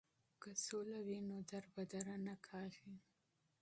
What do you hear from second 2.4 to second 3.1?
کیږي.